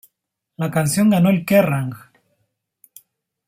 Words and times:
La 0.55 0.71
canción 0.71 1.11
ganó 1.11 1.29
el 1.29 1.45
Kerrang! 1.45 1.91